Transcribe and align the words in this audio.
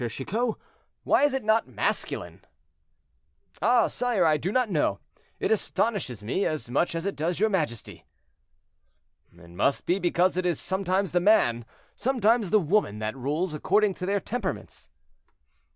Chicot? 0.09 0.55
Why 1.03 1.21
is 1.25 1.35
it 1.35 1.43
not 1.43 1.67
masculine?" 1.67 2.43
"Ah, 3.61 3.85
sire, 3.85 4.25
I 4.25 4.35
do 4.37 4.51
not 4.51 4.71
know; 4.71 4.97
it 5.39 5.51
astonishes 5.51 6.23
me 6.23 6.43
as 6.43 6.71
much 6.71 6.95
as 6.95 7.05
it 7.05 7.15
does 7.15 7.39
your 7.39 7.51
majesty." 7.51 8.07
"It 9.31 9.51
must 9.51 9.85
be 9.85 9.99
because 9.99 10.37
it 10.37 10.45
is 10.47 10.59
sometimes 10.59 11.11
the 11.11 11.19
man, 11.19 11.65
sometimes 11.95 12.49
the 12.49 12.59
woman 12.59 12.97
that 12.97 13.15
rules, 13.15 13.53
according 13.53 13.93
to 13.93 14.07
their 14.07 14.19
temperaments." 14.19 14.89